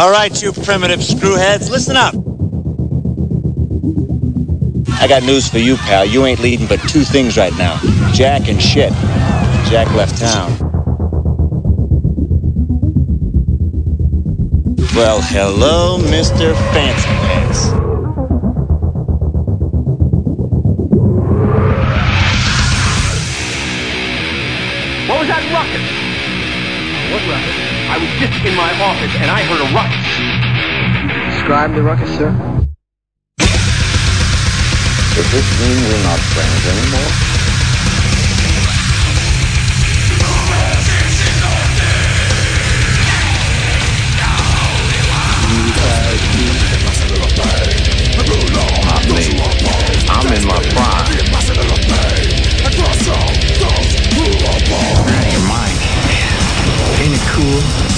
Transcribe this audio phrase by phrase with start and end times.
[0.00, 2.14] All right, you primitive screwheads, listen up.
[4.98, 6.06] I got news for you, pal.
[6.06, 7.78] You ain't leading but two things right now
[8.14, 8.94] Jack and shit.
[9.68, 10.56] Jack left town.
[14.96, 16.54] Well, hello, Mr.
[16.72, 17.29] Fancy
[28.20, 29.96] just in my office and I heard a ruckus.
[31.32, 32.28] Describe the ruckus, sir.
[35.16, 37.10] Does this mean we're not friends anymore?
[48.84, 49.24] Not me.
[50.10, 51.00] I'm in my prime.
[54.70, 55.78] out of your mind.
[57.00, 57.89] Ain't it cool?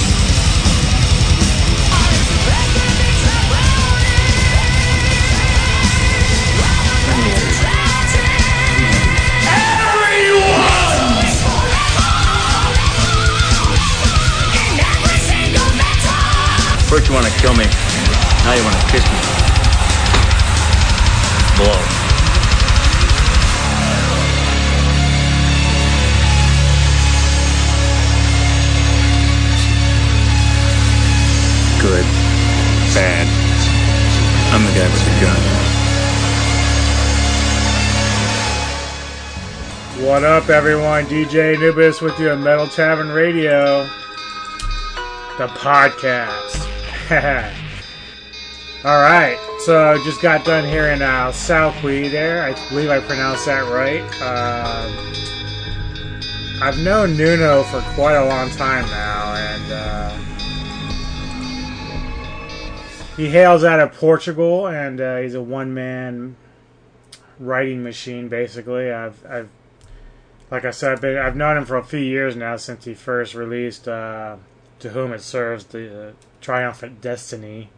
[16.93, 19.17] First you want to kill me, now you want to kiss me.
[21.57, 21.73] Blow.
[31.81, 32.05] Good.
[32.93, 33.25] Bad.
[34.53, 35.41] I'm the guy with the gun.
[40.07, 41.05] What up, everyone?
[41.05, 43.89] DJ Anubis with you at Metal Tavern Radio,
[45.39, 46.62] the podcast.
[48.85, 52.43] All right, so just got done here in uh, Southwee there.
[52.43, 54.03] I believe I pronounced that right.
[54.21, 55.13] Um
[56.63, 60.17] I've known Nuno for quite a long time now, and uh,
[63.17, 66.37] he hails out of Portugal, and uh, he's a one-man
[67.37, 68.29] writing machine.
[68.29, 69.49] Basically, I've, I've
[70.51, 72.93] like I said, I've, been, I've known him for a few years now since he
[72.93, 74.37] first released uh,
[74.79, 76.11] "To Whom It Serves," the uh,
[76.43, 77.69] Triumphant Destiny,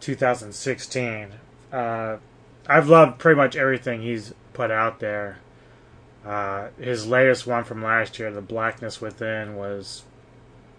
[0.00, 1.32] 2016.
[1.72, 2.16] Uh,
[2.66, 5.38] I've loved pretty much everything he's put out there.
[6.24, 10.04] Uh, his latest one from last year, "The Blackness Within," was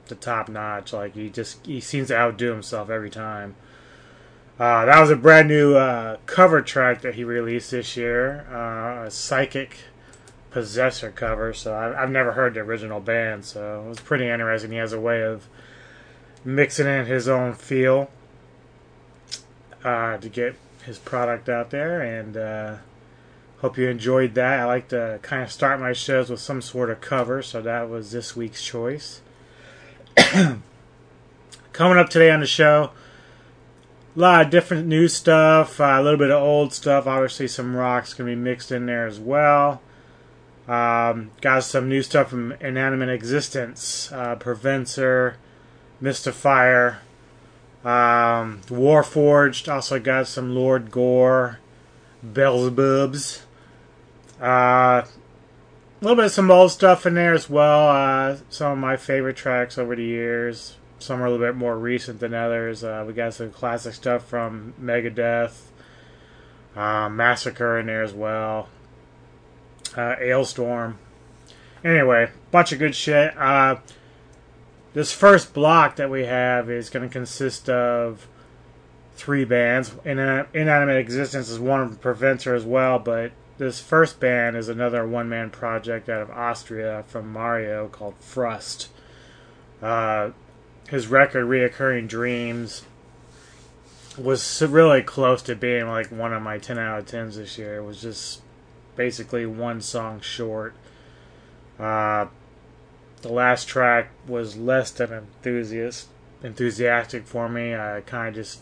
[0.07, 0.93] the top notch.
[0.93, 3.55] Like he just he seems to outdo himself every time.
[4.59, 9.05] Uh, that was a brand new uh, cover track that he released this year, uh,
[9.05, 9.77] a psychic
[10.49, 11.53] possessor cover.
[11.53, 14.71] So I, I've never heard the original band, so it was pretty interesting.
[14.71, 15.47] He has a way of
[16.47, 18.09] mixing in his own feel
[19.83, 20.55] uh, to get
[20.85, 22.77] his product out there, and uh,
[23.59, 24.61] hope you enjoyed that.
[24.61, 27.89] I like to kind of start my shows with some sort of cover, so that
[27.89, 29.19] was this week's choice.
[31.73, 32.91] Coming up today on the show,
[34.15, 37.07] a lot of different new stuff, uh, a little bit of old stuff.
[37.07, 39.81] Obviously, some rock's gonna be mixed in there as well.
[40.65, 45.35] Um, got some new stuff from Inanimate Existence, uh, Pervencer,
[46.01, 46.97] Mystifier,
[47.83, 49.71] um, Warforged.
[49.71, 51.59] Also got some Lord Gore,
[52.25, 53.41] Beelzebubs.
[54.41, 55.05] Uh, a
[56.01, 57.89] little bit of some old stuff in there as well.
[57.89, 60.75] Uh, some of my favorite tracks over the years.
[60.99, 62.83] Some are a little bit more recent than others.
[62.83, 65.61] Uh, we got some classic stuff from Megadeth,
[66.75, 68.69] uh, Massacre in there as well.
[69.95, 70.95] Uh, Alestorm.
[71.83, 73.35] Anyway, bunch of good shit.
[74.97, 78.27] Uh, this first block that we have is going to consist of
[79.15, 79.93] three bands.
[80.03, 80.17] In
[80.53, 85.07] Inanimate Existence is one of the Pervencer as well, but this first band is another
[85.07, 88.87] one man project out of Austria from Mario called Frust.
[89.81, 90.31] Uh,
[90.89, 92.83] his record, Reoccurring Dreams,
[94.17, 97.77] was really close to being like one of my 10 out of 10s this year.
[97.77, 98.41] It was just
[98.95, 100.73] basically one song short.
[101.79, 102.27] Uh,
[103.21, 106.07] the last track was less than enthusiast
[106.43, 107.75] enthusiastic for me.
[107.75, 108.61] I kind of just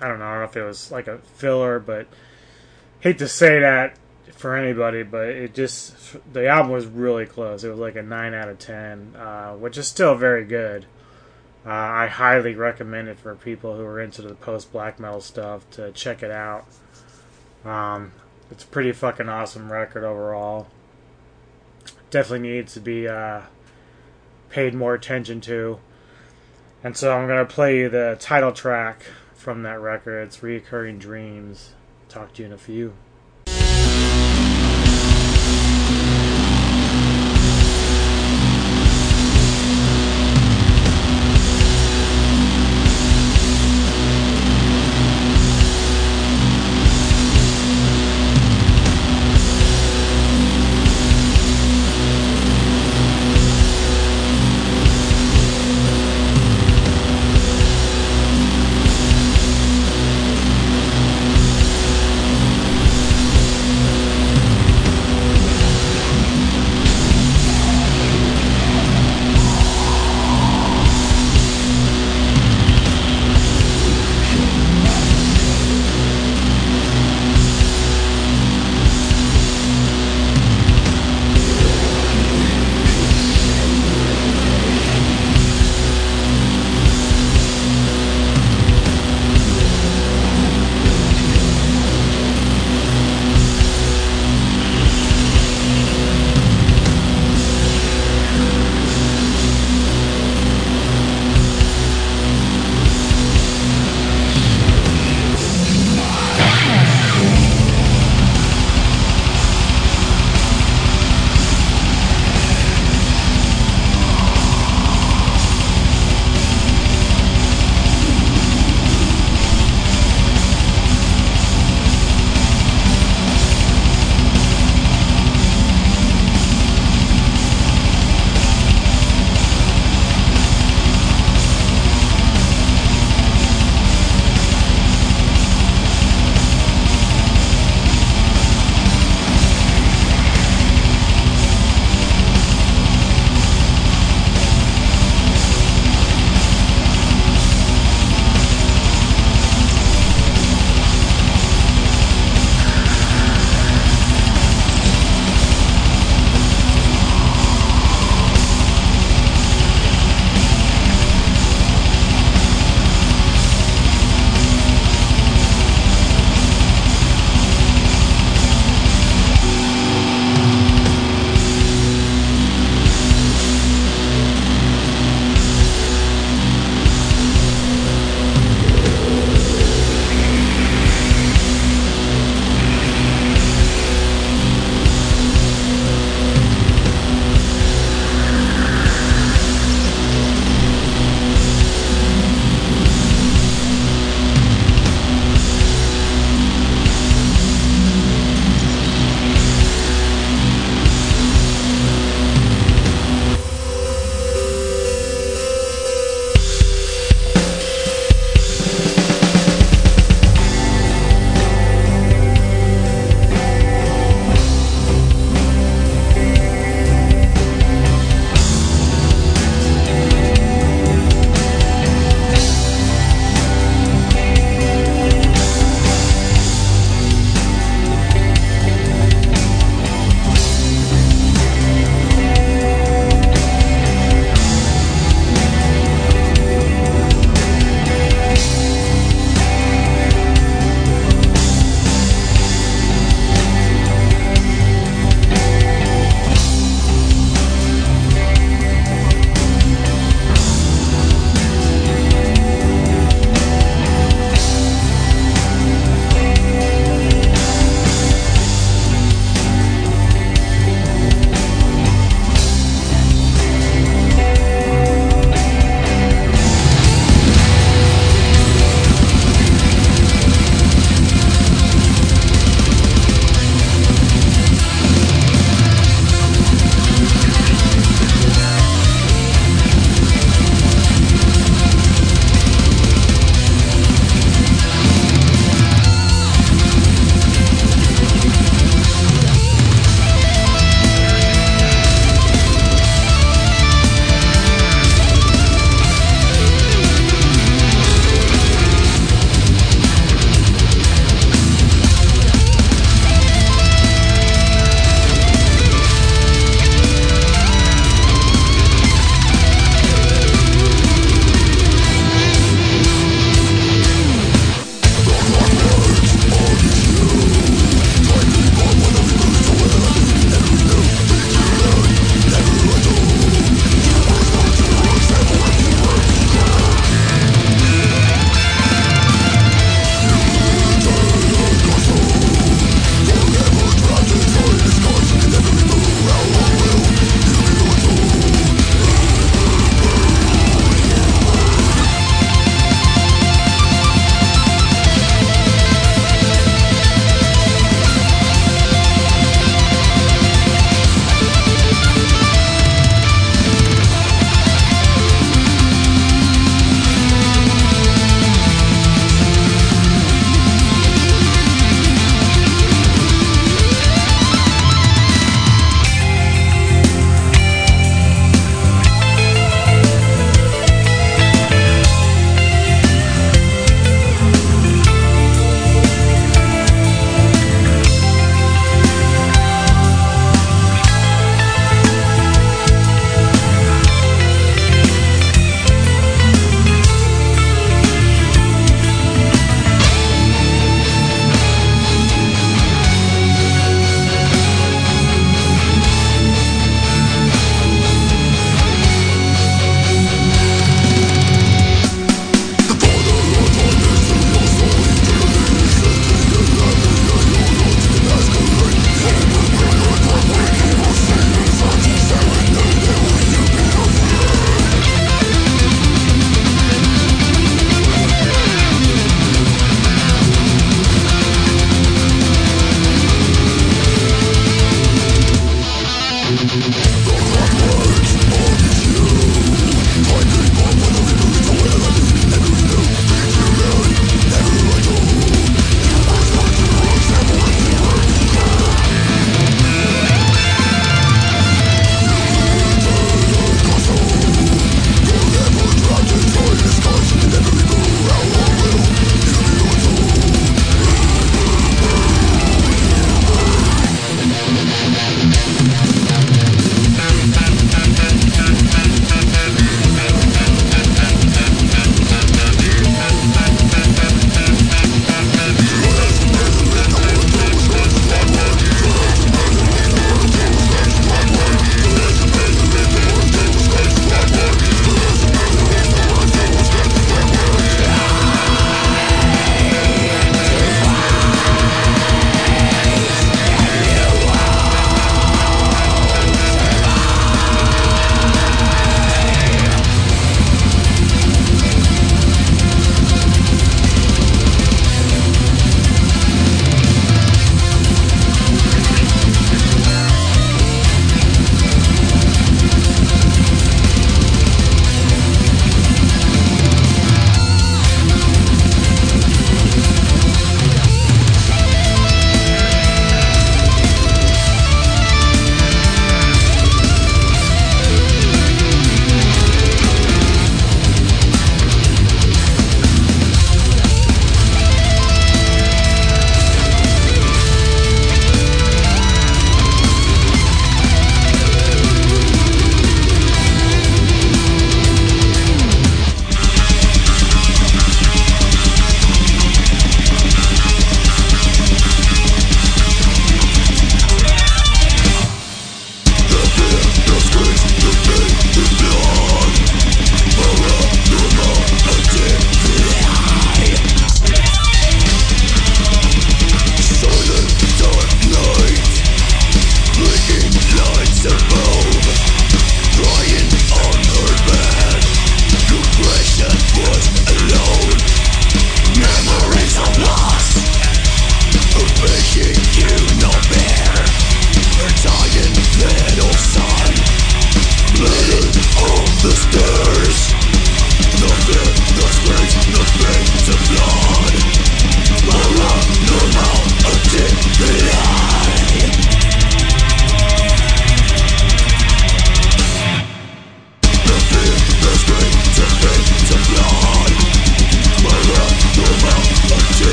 [0.00, 2.06] I don't know, I don't know if it was like a filler, but
[3.00, 3.96] hate to say that
[4.32, 7.64] for anybody, but it just the album was really close.
[7.64, 10.86] It was like a nine out of ten, uh, which is still very good.
[11.66, 15.68] Uh, I highly recommend it for people who are into the post black metal stuff
[15.72, 16.66] to check it out.
[17.64, 18.12] Um,
[18.50, 20.66] it's a pretty fucking awesome record overall.
[22.10, 23.42] Definitely needs to be uh,
[24.54, 25.80] paid more attention to.
[26.84, 30.20] And so I'm going to play you the title track from that record.
[30.20, 31.72] It's Reoccurring Dreams.
[32.08, 32.94] Talk to you in a few.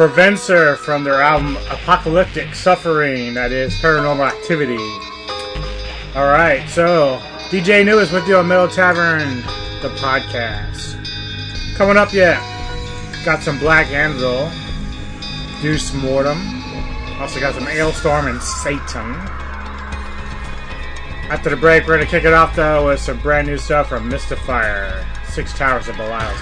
[0.00, 4.78] Pervencer from their album Apocalyptic Suffering, that is Paranormal Activity.
[6.16, 7.18] Alright, so
[7.50, 9.42] DJ Anubis with you on Metal Tavern,
[9.82, 10.96] the podcast.
[11.76, 12.40] Coming up yet,
[13.26, 14.50] got some Black Anvil,
[15.60, 16.38] Deus Mortem,
[17.20, 19.12] also got some Alestorm and Satan.
[21.30, 23.90] After the break, we're going to kick it off though with some brand new stuff
[23.90, 26.40] from Mystifier, Six Towers of Belial's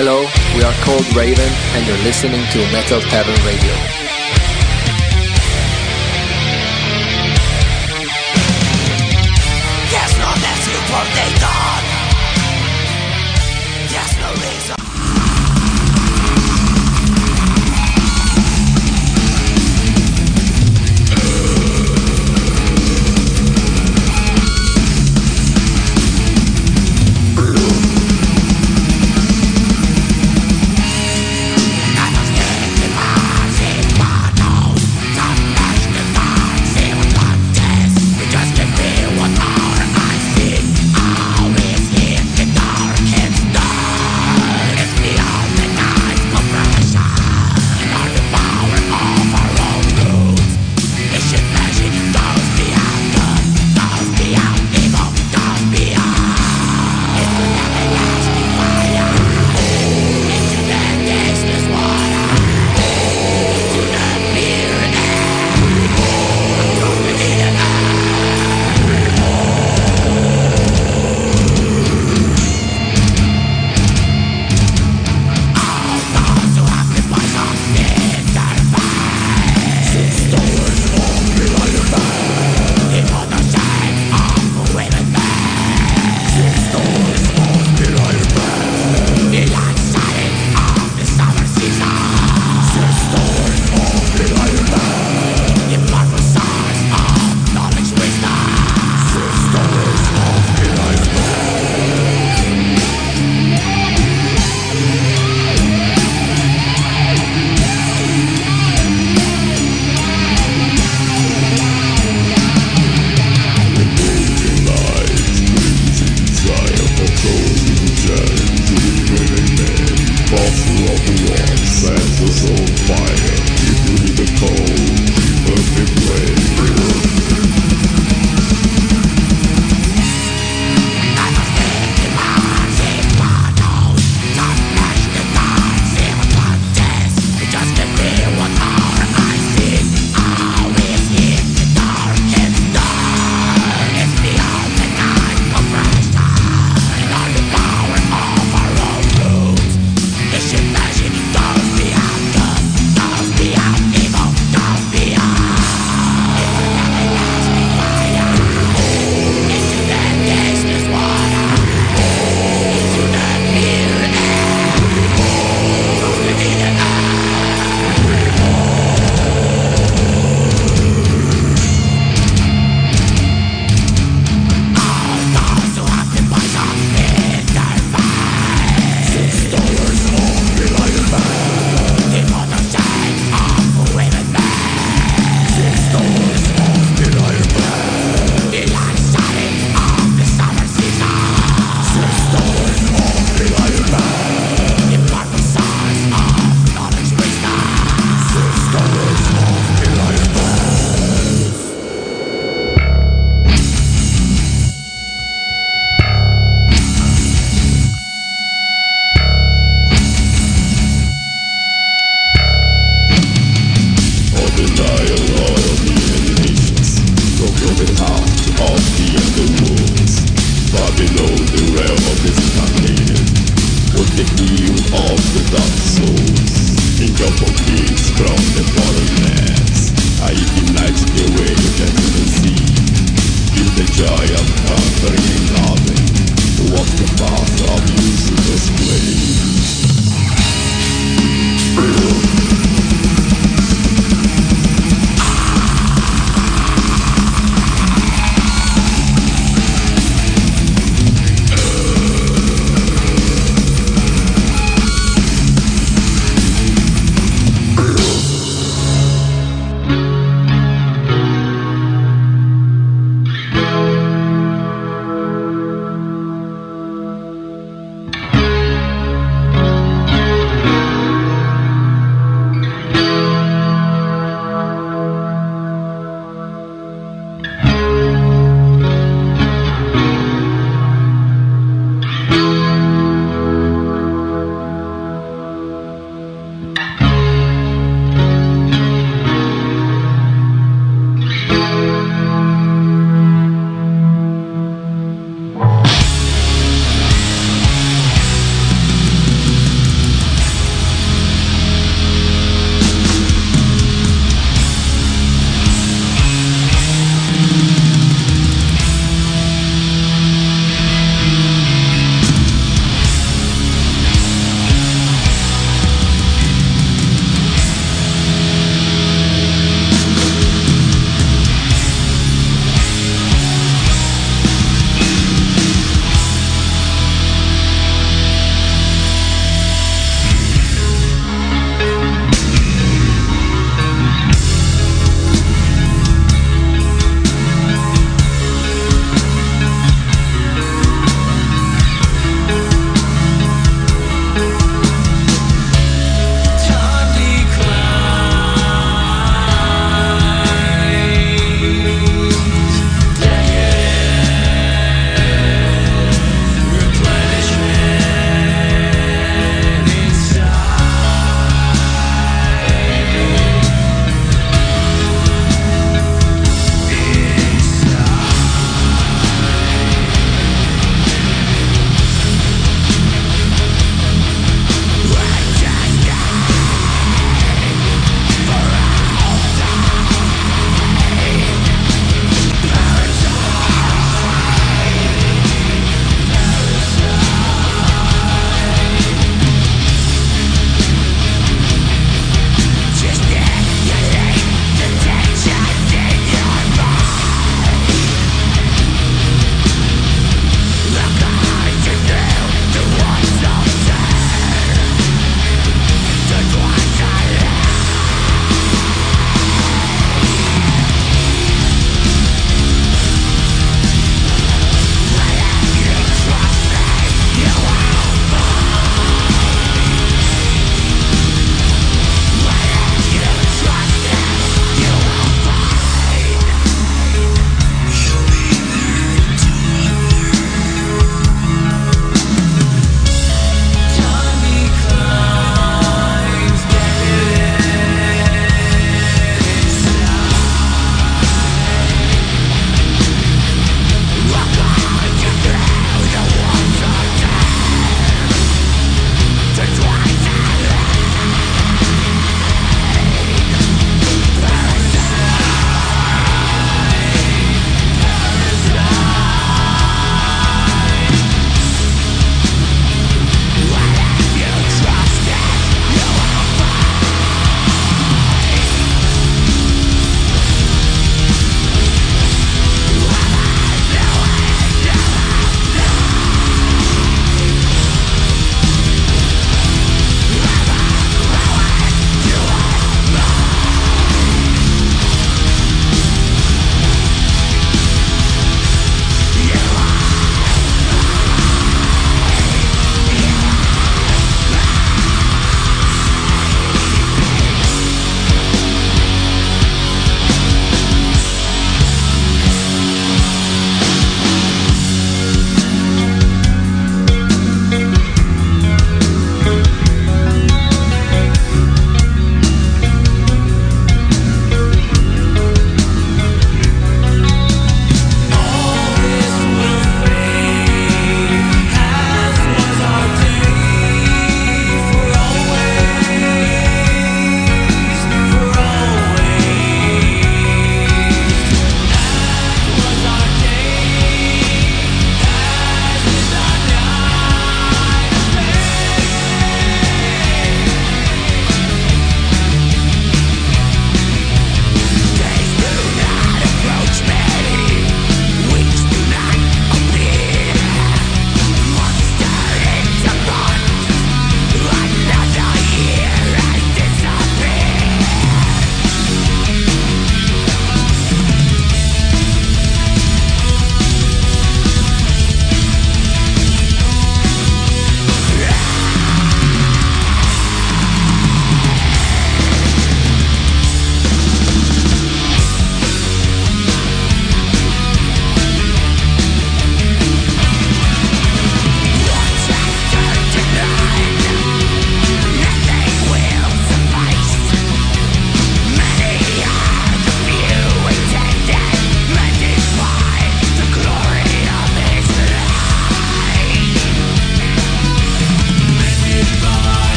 [0.00, 0.20] Hello,
[0.54, 3.74] we are called Raven, and you're listening to Metal Tavern Radio.
[9.90, 10.30] Yes, no,
[10.70, 11.77] you for they done.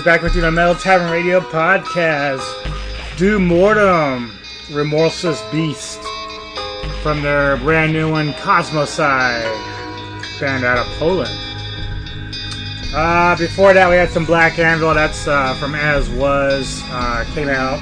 [0.00, 2.40] Is back with you on Metal Tavern Radio podcast.
[3.18, 4.32] Deus Mortem,
[4.72, 6.00] Remorseless Beast,
[7.02, 9.44] from their brand new one, Cosmocide,
[10.40, 11.30] band out of Poland.
[12.94, 14.94] Uh, before that, we had some Black Anvil.
[14.94, 16.80] That's uh, from As Was.
[16.86, 17.78] Uh, came out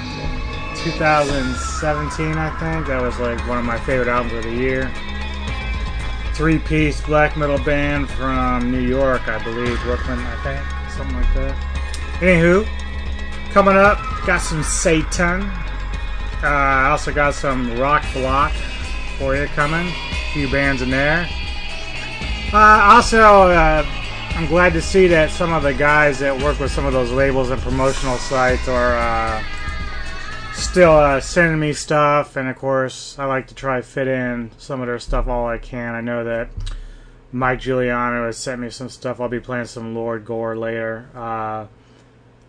[0.78, 2.88] 2017, I think.
[2.88, 4.90] That was like one of my favorite albums of the year.
[6.34, 9.80] Three piece black metal band from New York, I believe.
[9.82, 10.90] Brooklyn, I think.
[10.90, 11.77] Something like that.
[12.20, 12.66] Anywho,
[13.52, 15.42] coming up, got some Satan.
[16.42, 18.52] Uh, I also got some Rock Block
[19.18, 19.86] for you coming.
[19.86, 21.28] A few bands in there.
[22.52, 23.84] Uh, also, uh,
[24.30, 27.12] I'm glad to see that some of the guys that work with some of those
[27.12, 29.44] labels and promotional sites are uh,
[30.54, 34.80] still uh, sending me stuff, and of course, I like to try fit in some
[34.80, 35.94] of their stuff all I can.
[35.94, 36.48] I know that
[37.30, 39.20] Mike Giuliano has sent me some stuff.
[39.20, 41.08] I'll be playing some Lord Gore later.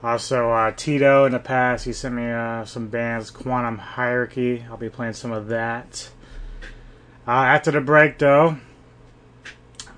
[0.02, 4.66] Also, uh, Tito in the past, he sent me uh, some bands, Quantum Hierarchy.
[4.70, 6.10] I'll be playing some of that.
[7.28, 8.58] Uh, after the break, though,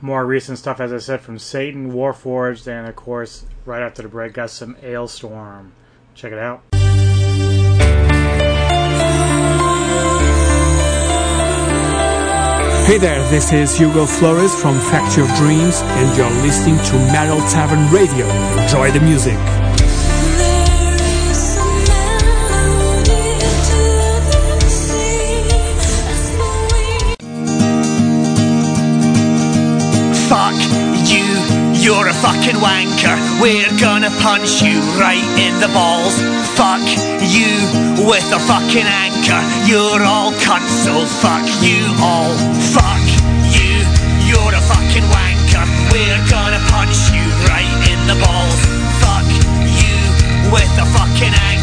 [0.02, 4.08] more recent stuff, as I said, from Satan, Warforged, and of course, right after the
[4.10, 5.70] break, got some Alestorm.
[6.16, 6.64] Check it out.
[12.88, 17.40] Hey there, this is Hugo Flores from Factory of Dreams, and you're listening to Metal
[17.52, 18.26] Tavern Radio.
[18.62, 19.38] Enjoy the music.
[32.22, 33.18] Fucking wanker.
[33.42, 36.22] We're gonna punch you right in the balls.
[36.54, 36.86] Fuck
[37.26, 37.50] you
[38.06, 39.42] with a fucking anchor.
[39.66, 40.94] You're all cunts, so
[41.24, 42.30] fuck you all.
[42.78, 43.06] Fuck
[43.58, 43.74] you,
[44.30, 45.66] you're a fucking wanker.
[45.92, 48.62] We're gonna punch you right in the balls.
[49.02, 49.30] Fuck
[49.82, 49.98] you
[50.54, 51.61] with a fucking anchor.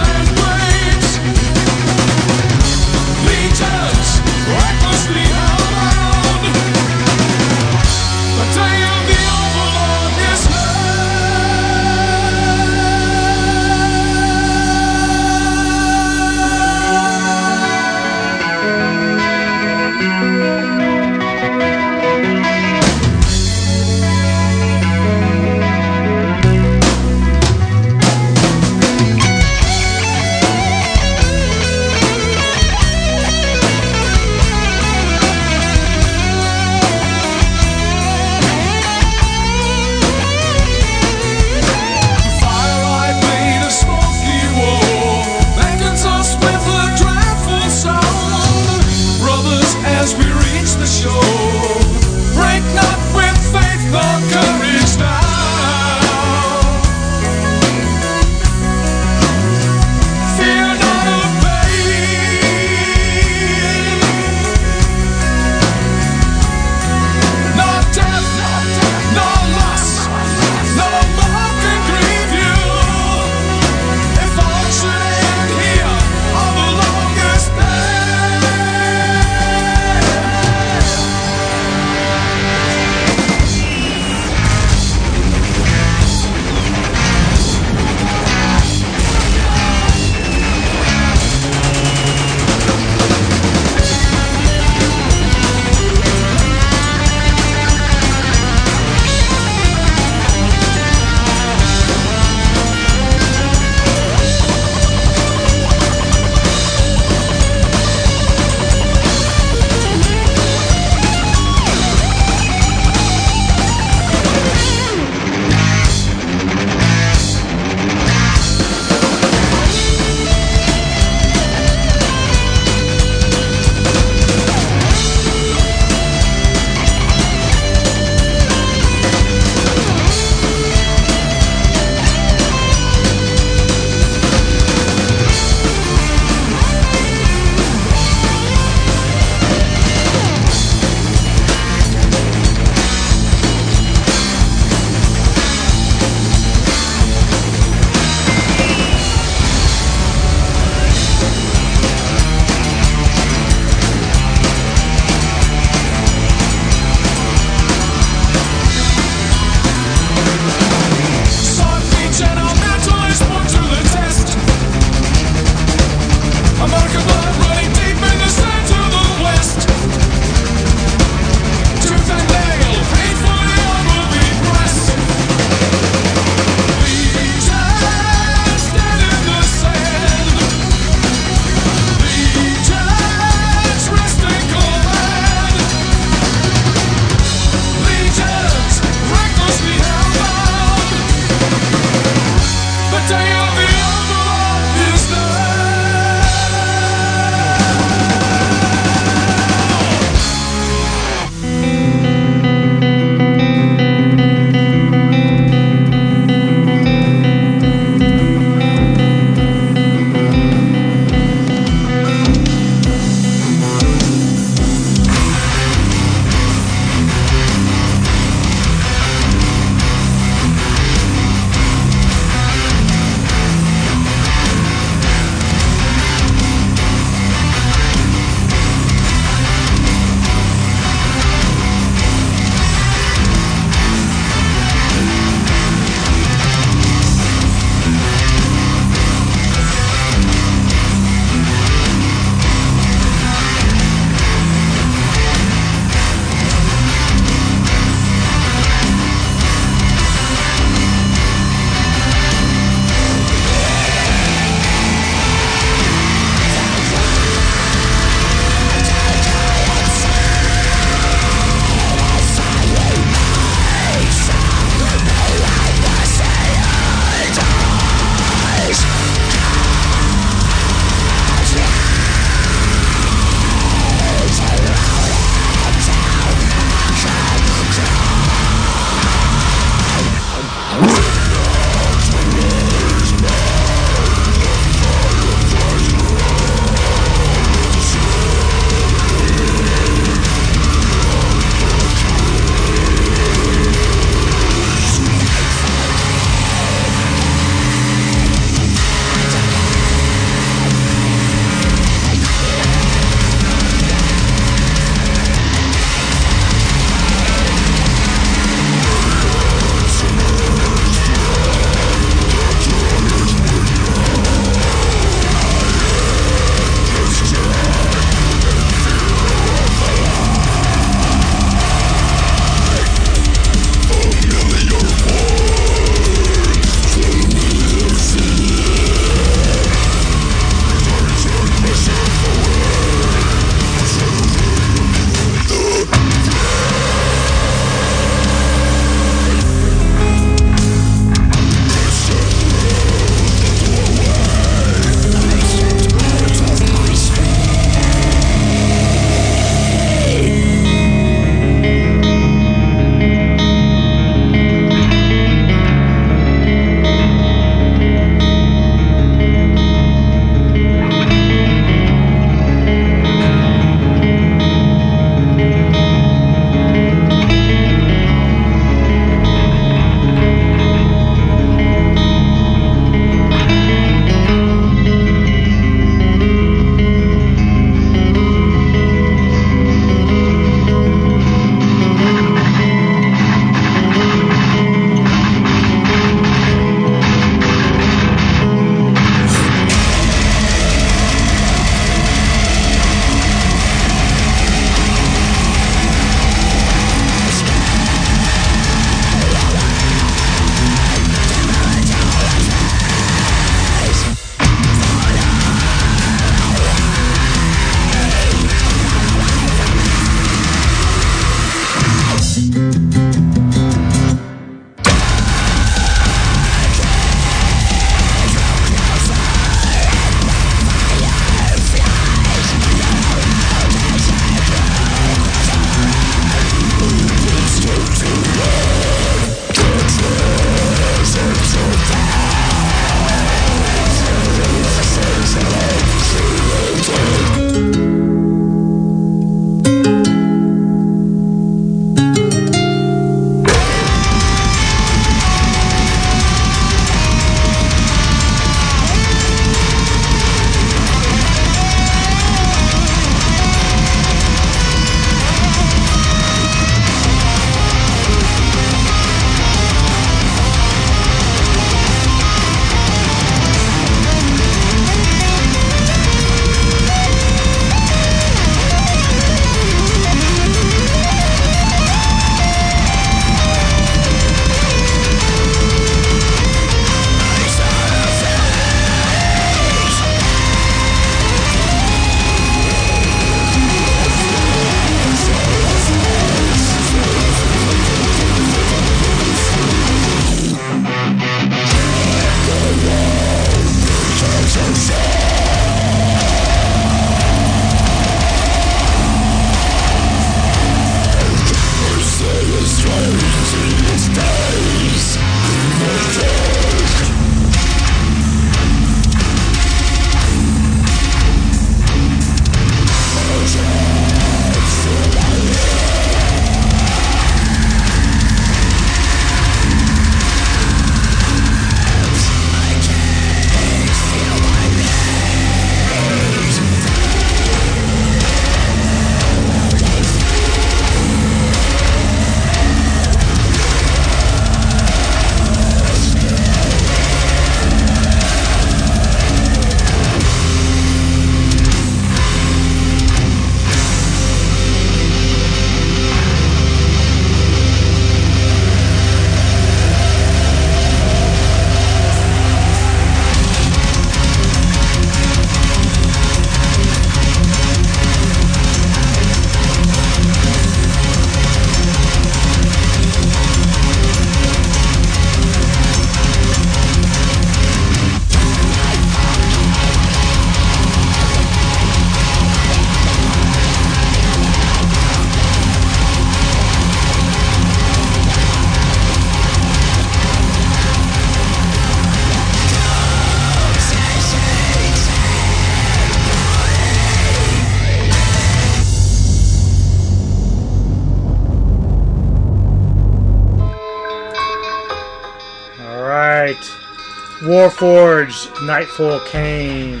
[597.62, 600.00] Warforged, Nightfall Came.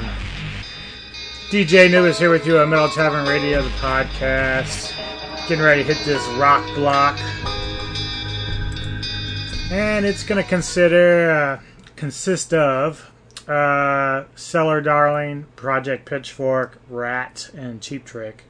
[1.50, 4.92] DJ Anubis here with you on Metal Tavern Radio, the podcast.
[5.46, 7.16] Getting ready to hit this rock block.
[9.70, 11.60] And it's going to consider, uh,
[11.94, 13.12] consist of
[13.46, 18.42] uh, Cellar Darling, Project Pitchfork, Ratt, and Cheap Trick.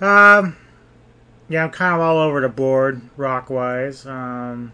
[0.00, 0.56] Um,
[1.48, 4.04] yeah, I'm kind of all over the board, rock wise.
[4.04, 4.72] Um,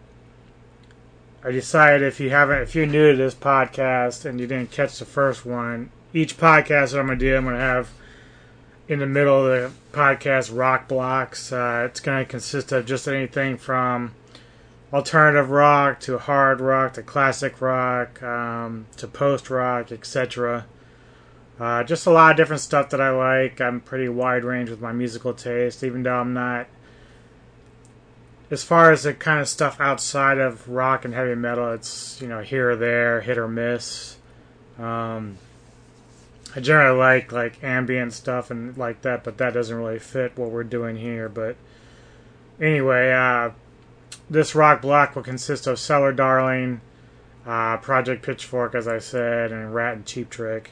[1.47, 4.99] I decided if you haven't, if you're new to this podcast and you didn't catch
[4.99, 7.89] the first one, each podcast that I'm gonna do, I'm gonna have
[8.89, 11.53] in the middle of the podcast rock blocks.
[11.53, 14.13] Uh, it's gonna consist of just anything from
[14.93, 20.67] alternative rock to hard rock to classic rock um, to post rock, etc.
[21.61, 23.61] Uh, just a lot of different stuff that I like.
[23.61, 26.67] I'm pretty wide range with my musical taste, even though I'm not
[28.51, 32.29] as far as the kind of stuff outside of rock and heavy metal, it's you
[32.29, 34.17] know here or there, hit or miss.
[34.79, 35.39] Um,
[36.55, 40.51] I generally like like ambient stuff and like that, but that doesn't really fit what
[40.51, 41.29] we're doing here.
[41.29, 41.57] But
[42.61, 43.51] anyway, uh,
[44.31, 46.81] this rock block will consist of Cellar Darling,
[47.47, 50.71] uh, Project Pitchfork, as I said, and Ratt and Cheap Trick.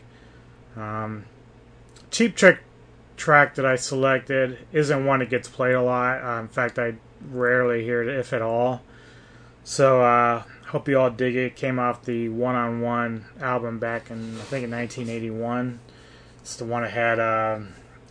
[0.76, 1.24] Um,
[2.10, 2.60] Cheap Trick
[3.16, 6.22] track that I selected isn't one that gets played a lot.
[6.22, 6.94] Uh, in fact, I
[7.30, 8.82] rarely hear it, if at all.
[9.62, 11.46] So, uh, hope you all dig it.
[11.46, 15.80] it came off the One on One album back in, I think, in 1981.
[16.40, 17.60] It's the one that had uh,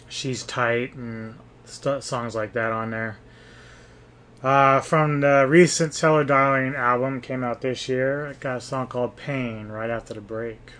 [0.10, 1.36] She's Tight and
[1.66, 3.18] st- songs like that on there.
[4.42, 8.28] Uh, from the recent Cellar Darling album, came out this year.
[8.28, 10.74] It got a song called Pain right after the break.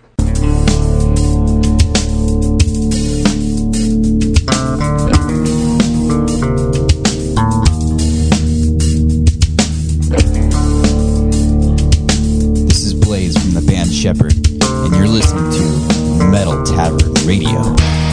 [14.04, 18.03] Shepherd, and you're listening to Metal Tavern Radio.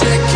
[0.00, 0.31] Check.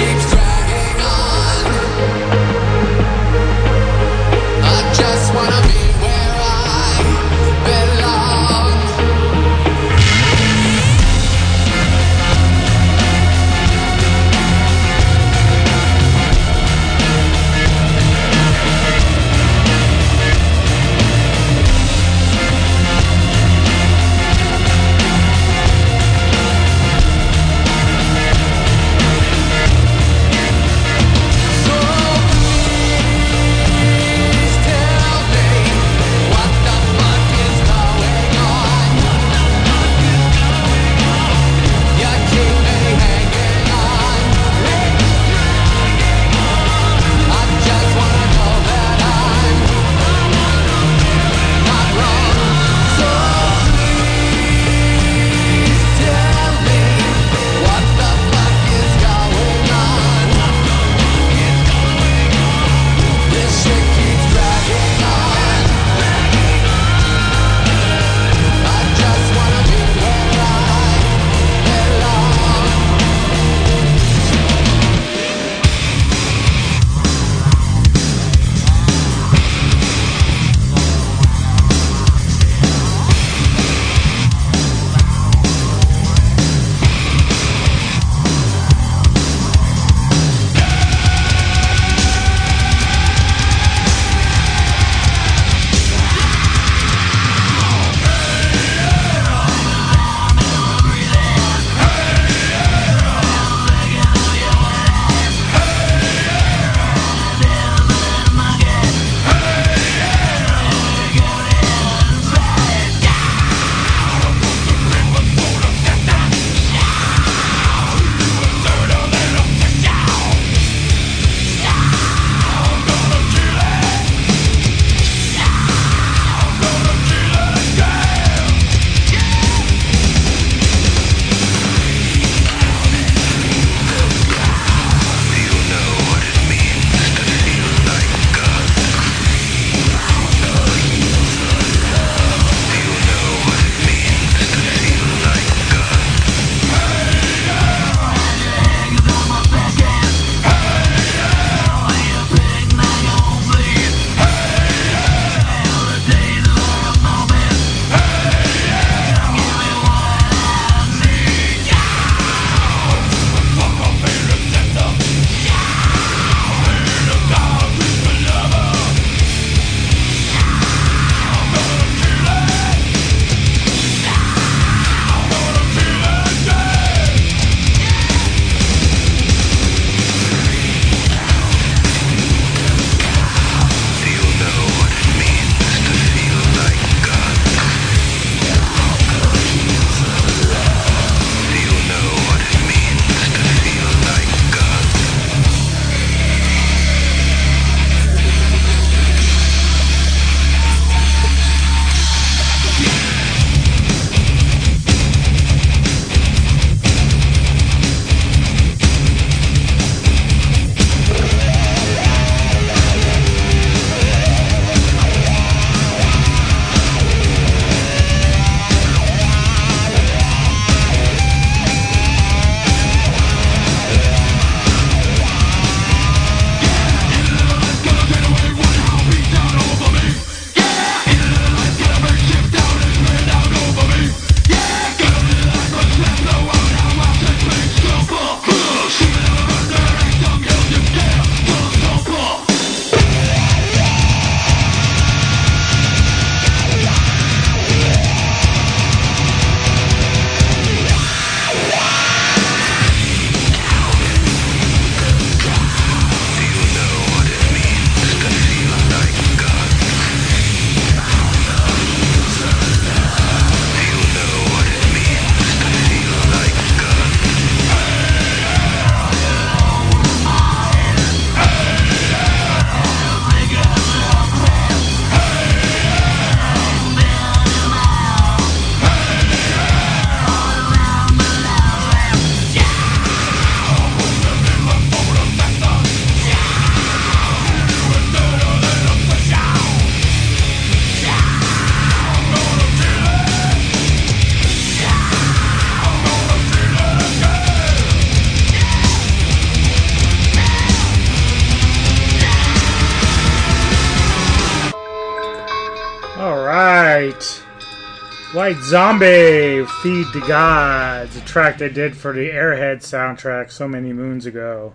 [308.47, 313.93] White Zombie, Feed the Gods, a track they did for the Airhead soundtrack so many
[313.93, 314.73] moons ago.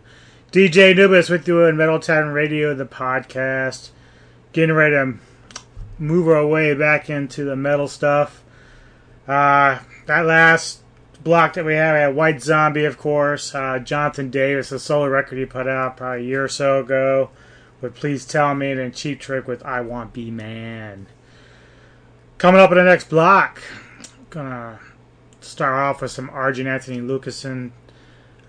[0.52, 3.92] DJ Anubis with you in Metal Tavern Radio, the podcast.
[4.52, 5.14] Getting ready to
[5.98, 8.44] move our way back into the metal stuff.
[9.26, 10.82] Uh, that last
[11.24, 13.56] block that we had, we had White Zombie, of course.
[13.56, 17.30] Uh, Jonathan Davis, a solo record he put out probably a year or so ago
[17.80, 21.08] with Please Tell Me, and Cheap Trick with I Want Be Man.
[22.42, 23.62] Coming up in the next block,
[24.32, 24.80] gonna
[25.42, 27.70] start off with some Arjen Anthony Lucassen,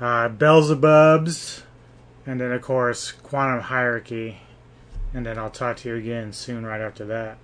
[0.00, 1.60] uh, Beelzebubs,
[2.24, 4.38] and then of course Quantum Hierarchy,
[5.12, 7.36] and then I'll talk to you again soon right after that.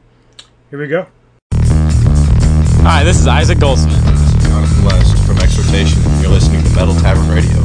[0.71, 1.09] Here we go.
[2.81, 4.03] Hi, this is Isaac Goldsmith.
[4.07, 6.01] This is Jonathan West from Exhortation.
[6.23, 7.63] You're listening to Metal Tavern Radio.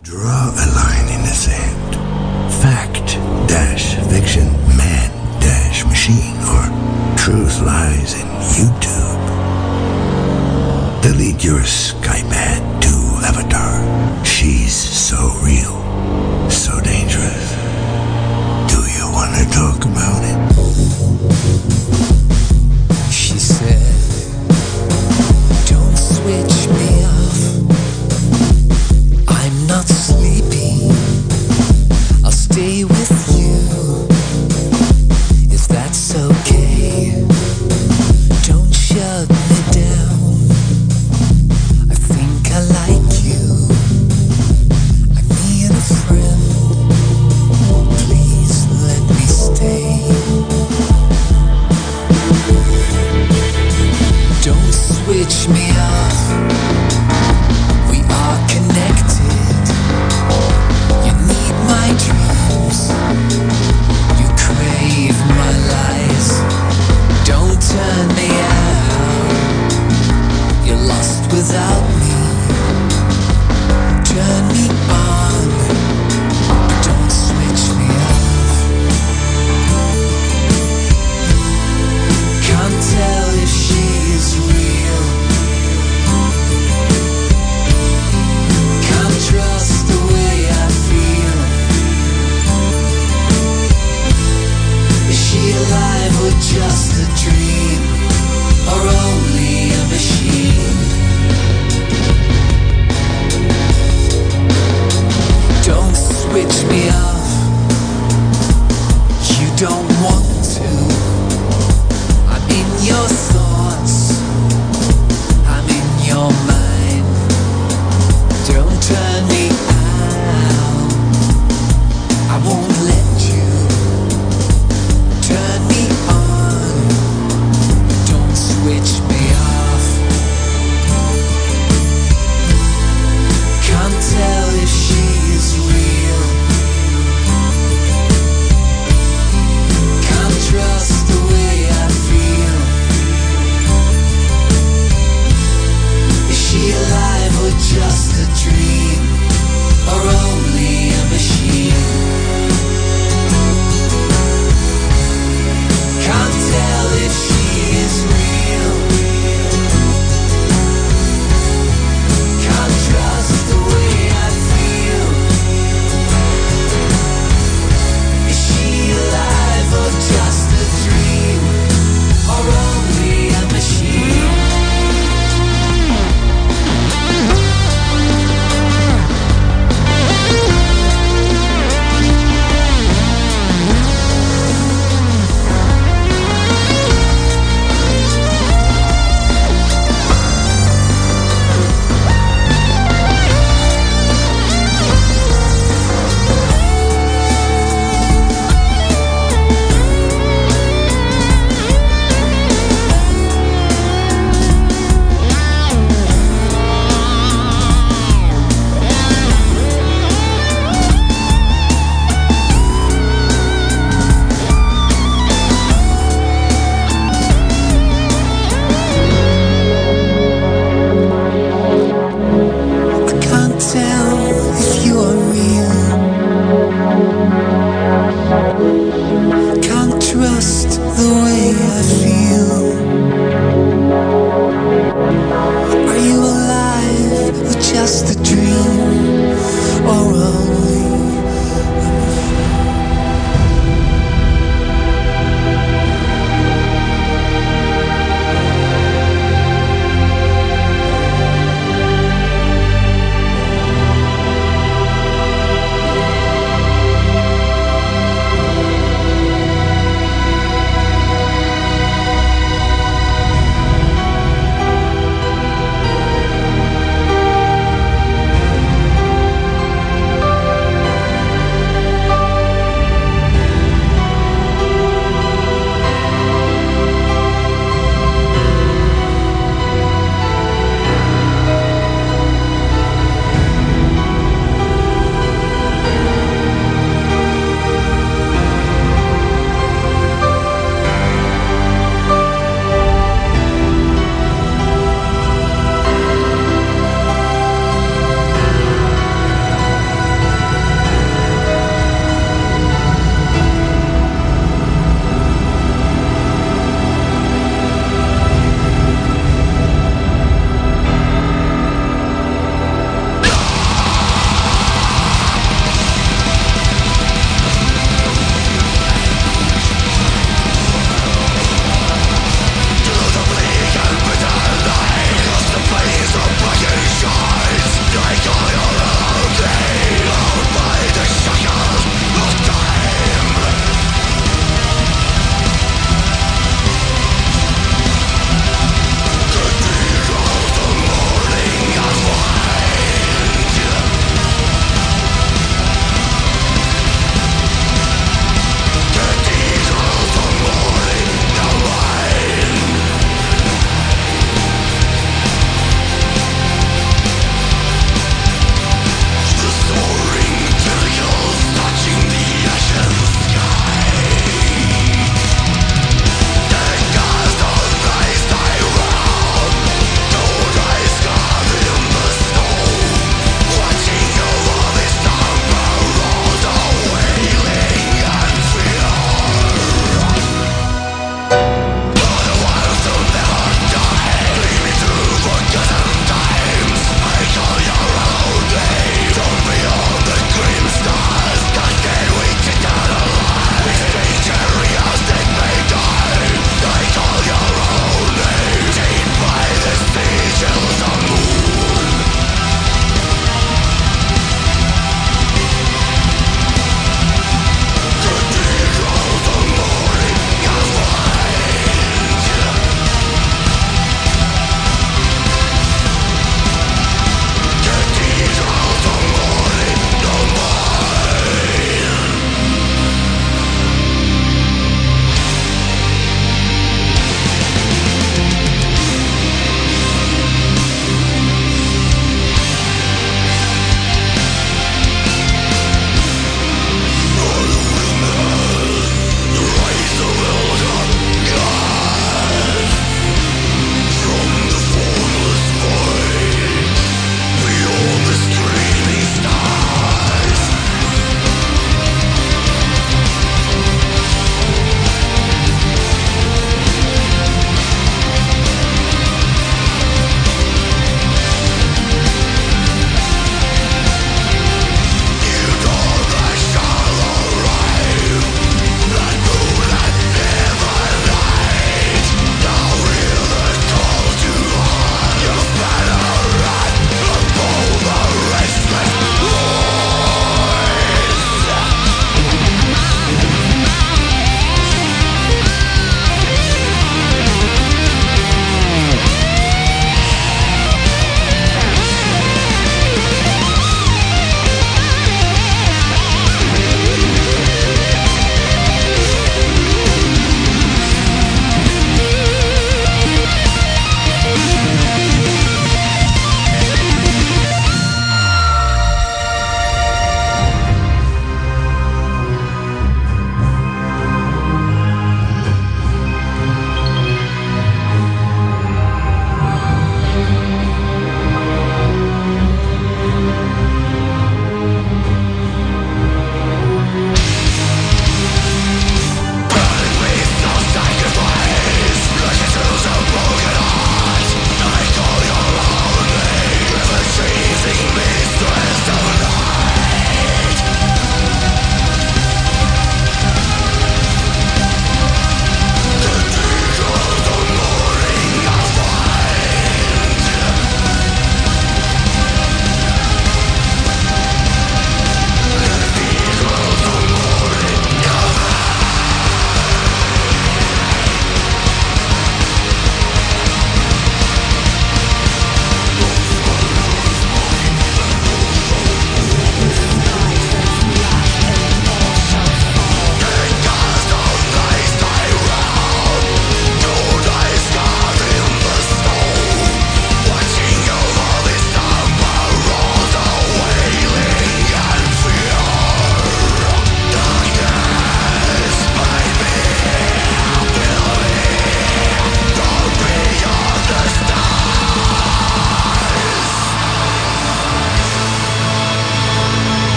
[0.00, 1.96] Draw a line in the sand.
[2.62, 3.83] Fact dash
[11.44, 12.03] Delete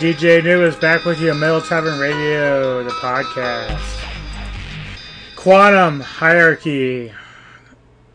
[0.00, 4.02] DJ Anubis back with you on Metal Tavern Radio, the podcast.
[5.36, 7.12] Quantum Hierarchy,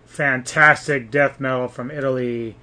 [0.07, 2.55] fantastic death metal from Italy.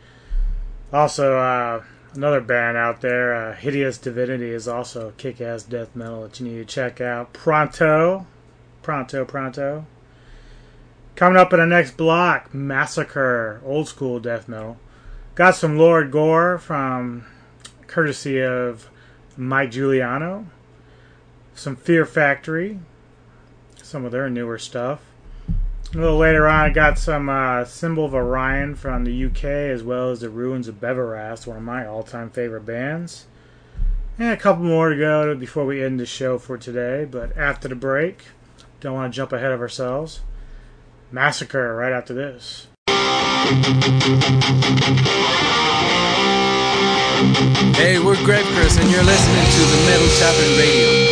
[0.92, 1.84] Also, uh,
[2.14, 6.48] another band out there, uh, Hideous Divinity, is also kick ass death metal that you
[6.48, 7.32] need to check out.
[7.32, 8.26] Pronto,
[8.82, 9.86] Pronto, Pronto.
[11.14, 14.78] Coming up in the next block, Massacre, old school death metal.
[15.36, 17.24] Got some Lord Gore from
[17.86, 18.88] courtesy of
[19.36, 20.46] Mike Giuliano.
[21.54, 22.80] Some Fear Factory,
[23.82, 25.00] some of their newer stuff.
[25.94, 29.82] A little later on, I got some uh, Symbol of Orion from the UK, as
[29.82, 33.26] well as the Ruins of Beverast, one of my all-time favorite bands.
[34.18, 37.04] And a couple more to go before we end the show for today.
[37.04, 38.24] But after the break,
[38.80, 40.20] don't want to jump ahead of ourselves.
[41.10, 42.68] Massacre right after this.
[47.74, 51.11] Hey, we're Grave Chris, and you're listening to the Metal Tavern Radio.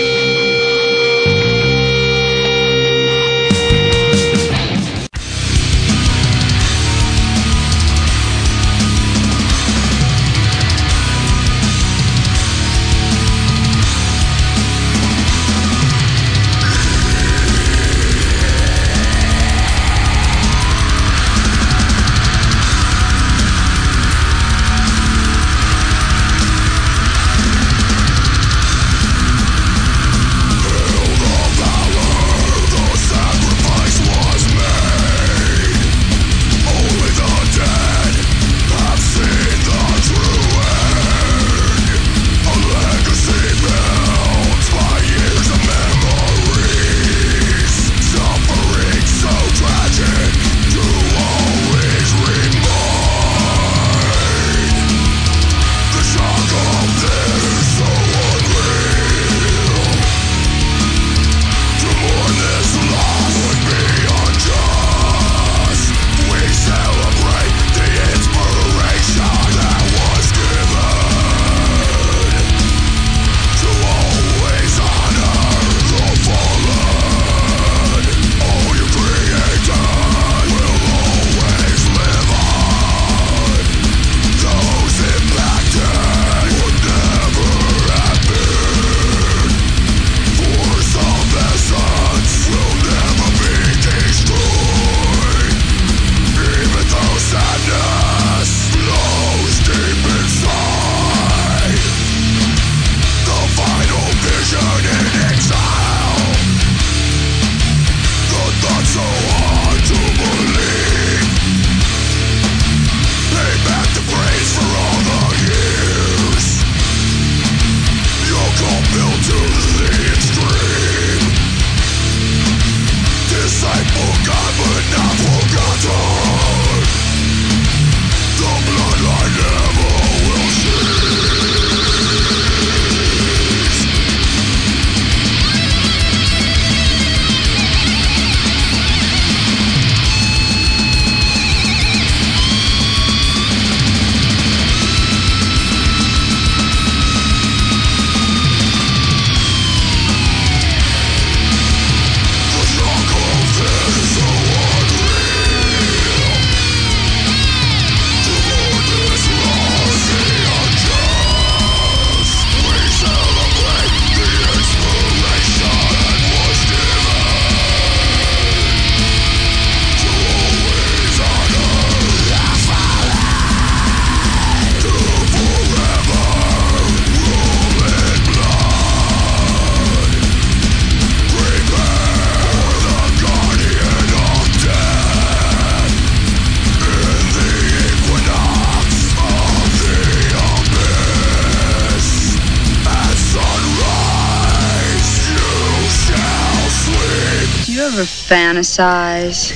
[198.60, 199.52] Fantasize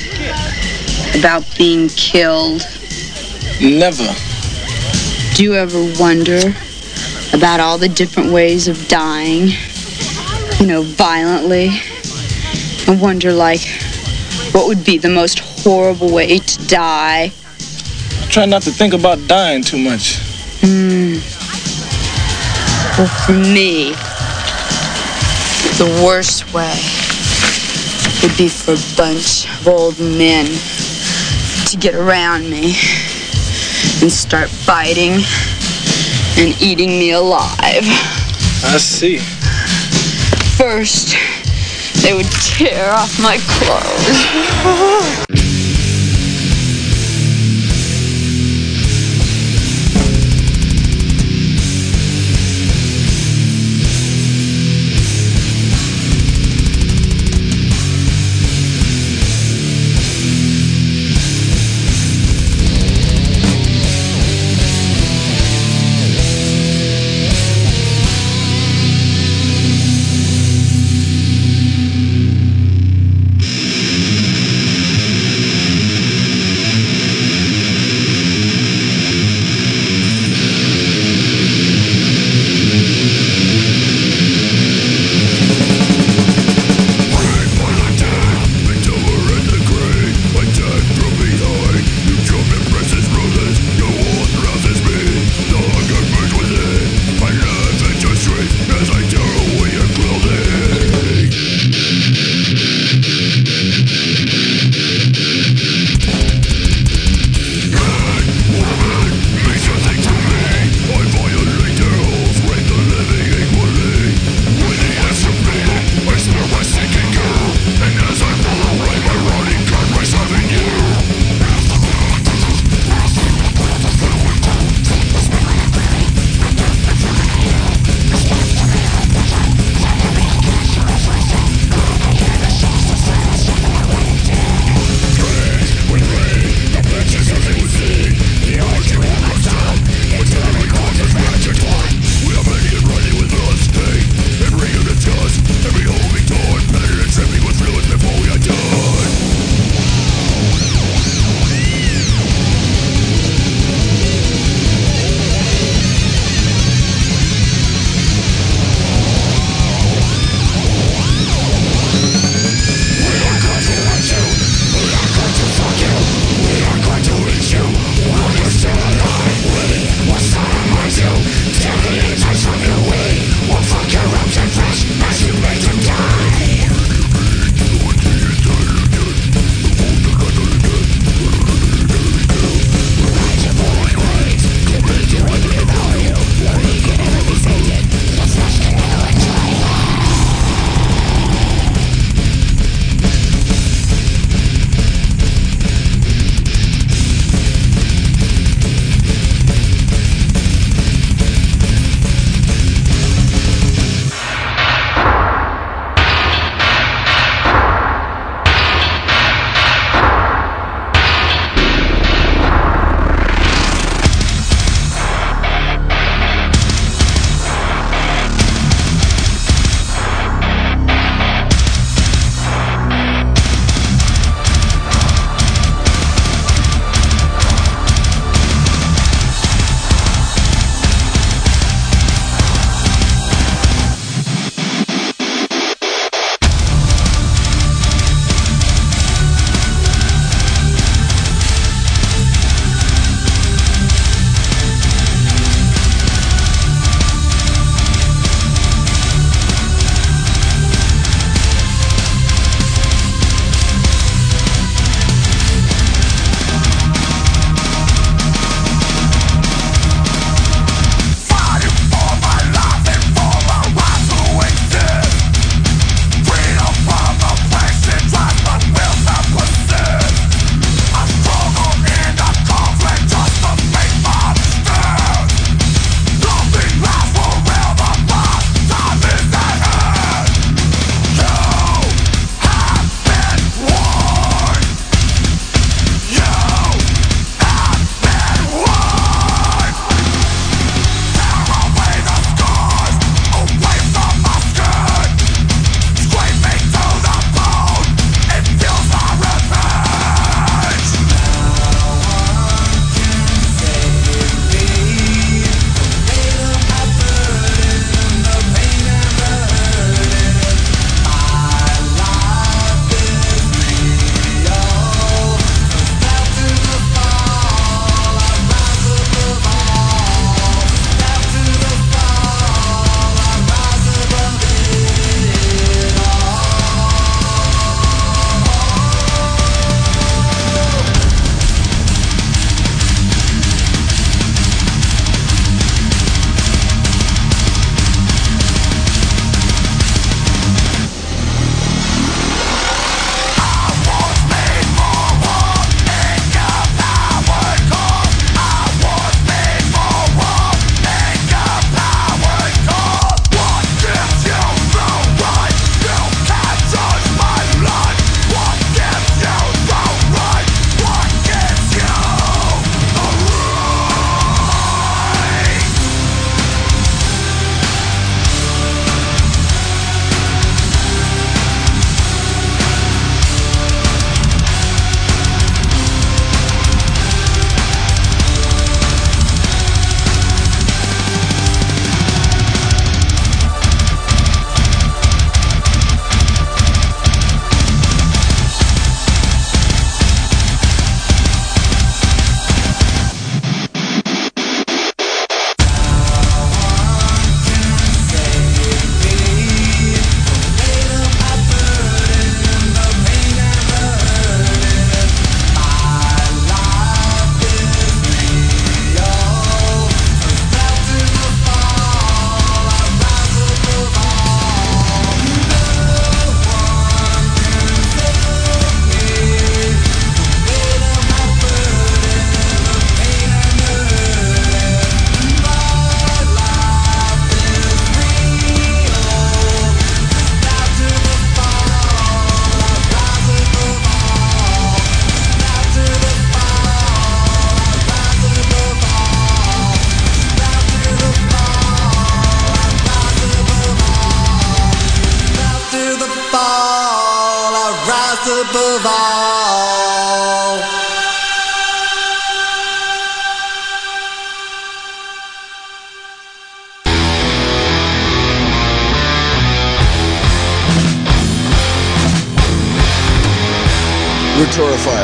[1.19, 2.67] about being killed?
[3.61, 4.07] Never.
[5.35, 6.41] Do you ever wonder
[7.33, 9.49] about all the different ways of dying?
[10.61, 11.71] You know, violently?
[12.87, 13.67] I wonder, like,
[14.53, 17.33] what would be the most horrible way to die?
[17.33, 20.19] I Try not to think about dying too much.
[20.61, 21.15] Hmm.
[22.97, 23.93] Well, for me,
[25.79, 27.04] the worst way
[28.25, 30.47] would be for a bunch of old men
[31.67, 32.75] to get around me
[34.01, 35.13] and start biting
[36.39, 37.85] and eating me alive.
[38.65, 39.19] I see.
[40.57, 41.15] First,
[42.03, 45.21] they would tear off my clothes.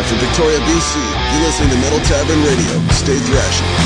[0.01, 0.97] Torrified from Victoria, BC.
[1.33, 2.89] You're listening to Metal Tavern Radio.
[2.91, 3.80] Stay thrashing.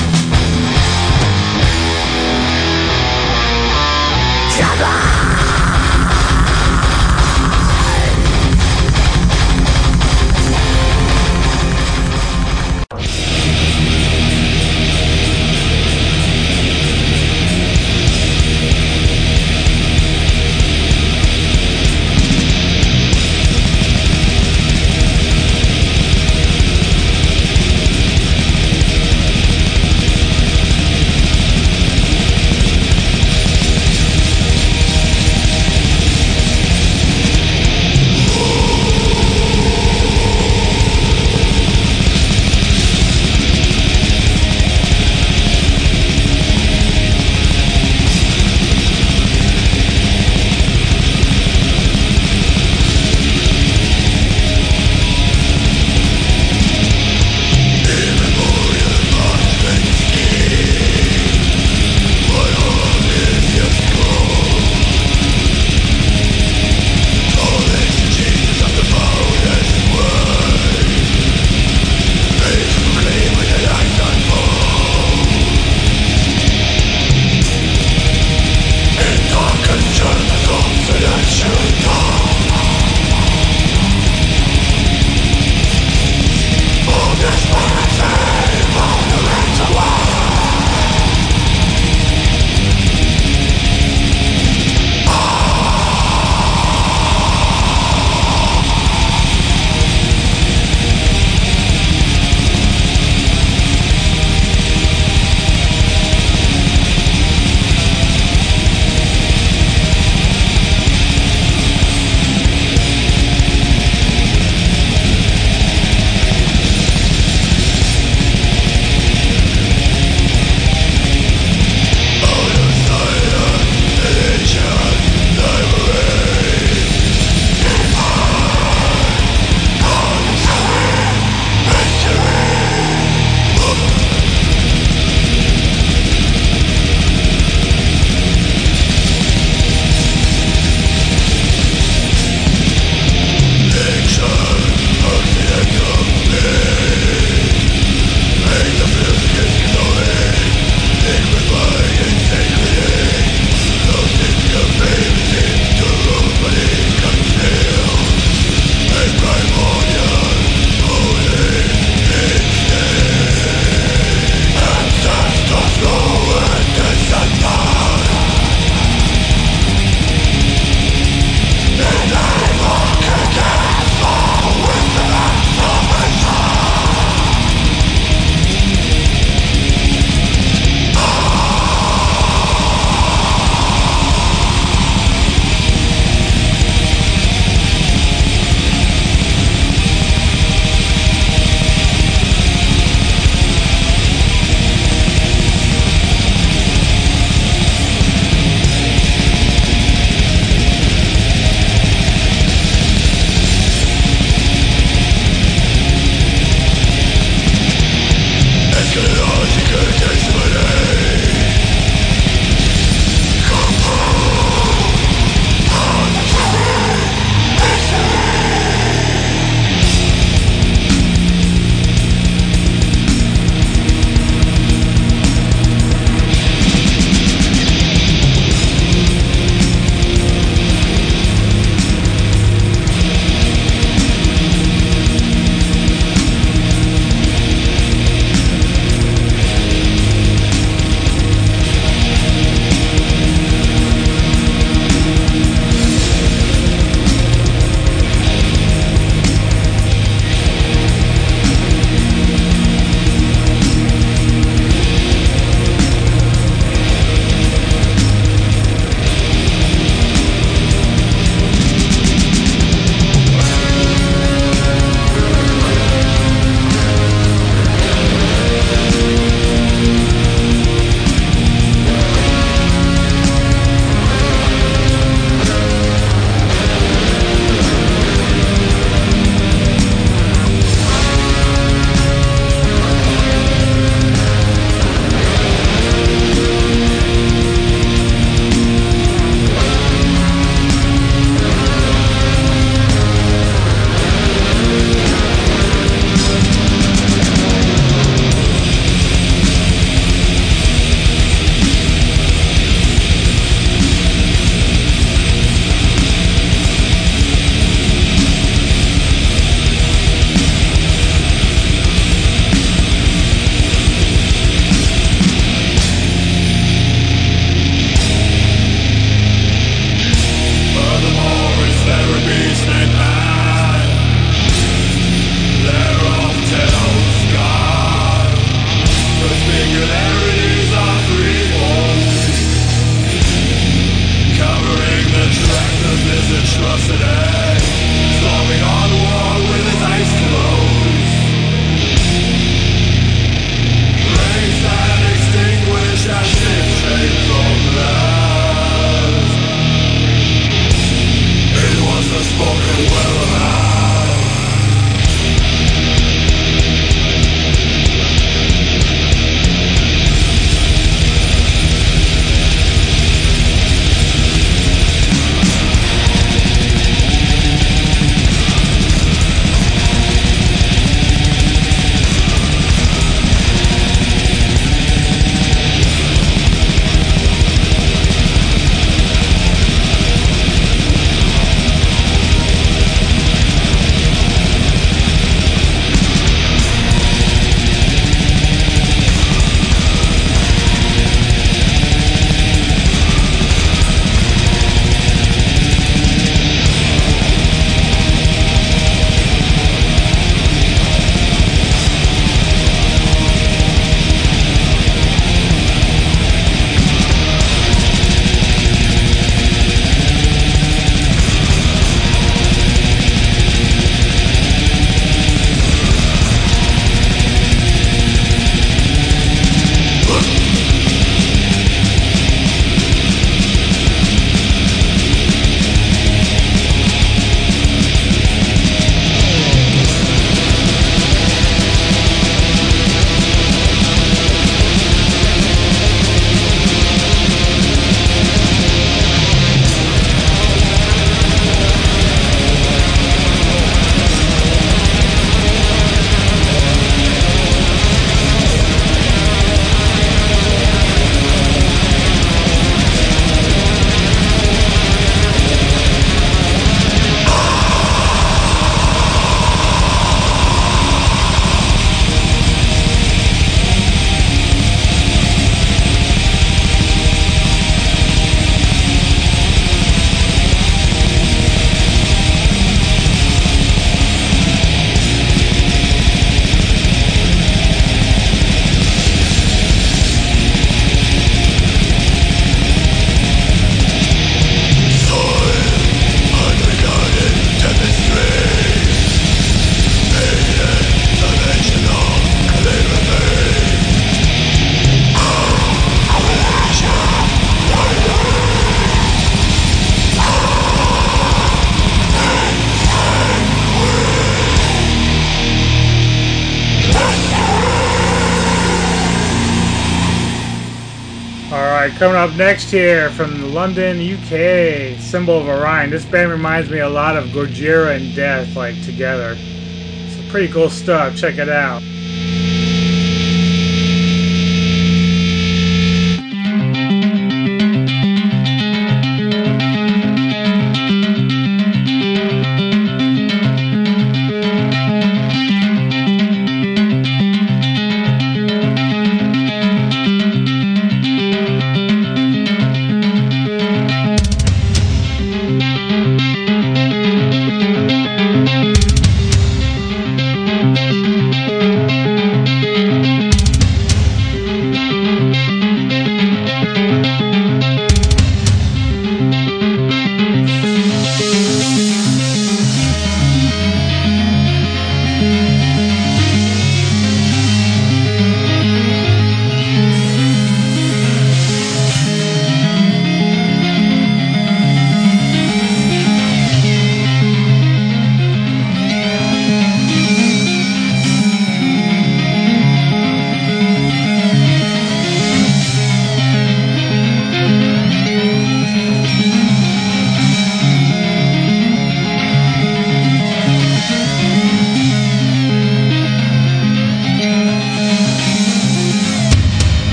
[512.25, 515.91] Up next here from London, UK, Symbol of Orion.
[515.91, 519.37] This band reminds me a lot of Gojira and Death, like together.
[519.37, 521.15] Some pretty cool stuff.
[521.17, 521.83] Check it out.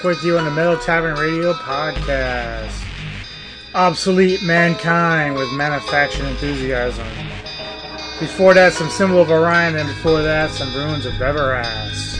[0.00, 2.72] Back with you on the Metal Tavern Radio podcast.
[3.74, 7.06] Obsolete Mankind with Manufacturing Enthusiasm.
[8.18, 12.16] Before that, some Symbol of Orion, and before that, some Ruins of Beverast.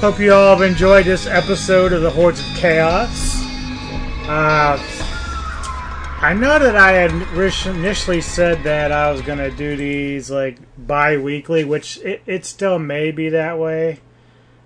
[0.00, 3.40] Hope you all have enjoyed this episode of the Hordes of Chaos.
[4.26, 4.82] Uh,
[6.20, 7.12] I know that I had
[7.72, 12.44] initially said that I was going to do these like bi weekly, which it, it
[12.44, 14.00] still may be that way.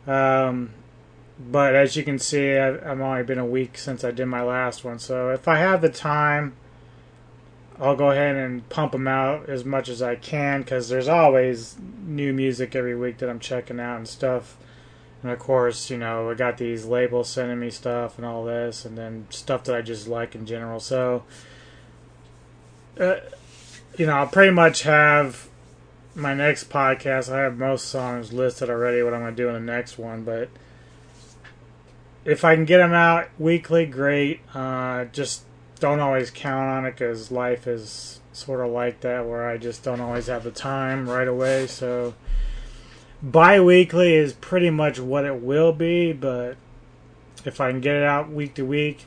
[0.07, 0.71] Um,
[1.51, 4.43] but as you can see, I've, I've only been a week since I did my
[4.43, 4.99] last one.
[4.99, 6.55] So if I have the time,
[7.81, 11.77] I'll go ahead and pump them out as much as I can because there's always
[12.07, 14.57] new music every week that I'm checking out and stuff.
[15.23, 18.85] And of course, you know, I got these labels sending me stuff and all this,
[18.85, 20.81] and then stuff that I just like in general.
[20.81, 21.23] So,
[22.99, 23.17] uh,
[23.97, 25.49] you know, I'll pretty much have
[26.15, 27.33] my next podcast.
[27.33, 30.25] I have most songs listed already, what I'm going to do in the next one,
[30.25, 30.49] but
[32.25, 34.41] if I can get them out weekly, great.
[34.55, 35.45] Uh, just
[35.81, 39.83] don't always count on it because life is sort of like that, where I just
[39.83, 41.67] don't always have the time right away.
[41.67, 42.15] So
[43.23, 46.57] bi-weekly is pretty much what it will be, but
[47.45, 49.07] if I can get it out week to week,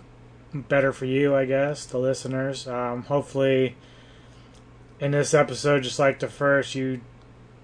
[0.54, 2.68] better for you, I guess, the listeners.
[2.68, 3.76] Um, hopefully,
[5.00, 7.02] in this episode, just like the first, you